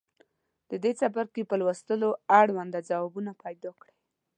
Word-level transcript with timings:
د 0.69 0.71
دې 0.83 0.91
څپرکي 0.99 1.43
په 1.47 1.55
لوستلو 1.61 2.09
اړونده 2.39 2.79
ځوابونه 2.89 3.31
پیداکړئ. 3.43 3.93